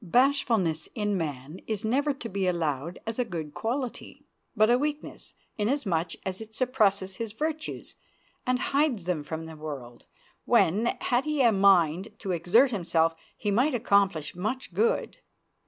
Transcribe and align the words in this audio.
Bashfulness 0.03 0.89
in 0.95 1.15
man 1.15 1.59
is 1.67 1.85
never 1.85 2.11
to 2.11 2.27
be 2.27 2.47
allowed 2.47 2.97
as 3.05 3.19
a 3.19 3.23
good 3.23 3.53
quality, 3.53 4.25
but 4.55 4.71
a 4.71 4.77
weakness, 4.79 5.35
inasmuch 5.59 6.13
as 6.25 6.41
it 6.41 6.55
suppresses 6.55 7.17
his 7.17 7.33
virtues 7.33 7.93
and 8.43 8.57
hides 8.73 9.03
them 9.03 9.21
from 9.23 9.45
the 9.45 9.55
world, 9.55 10.05
when, 10.45 10.87
had 11.01 11.25
he 11.25 11.43
a 11.43 11.51
mind 11.51 12.17
to 12.17 12.31
exert 12.31 12.71
himself, 12.71 13.13
he 13.37 13.51
might 13.51 13.75
accomplish 13.75 14.35
much 14.35 14.73
good. 14.73 15.17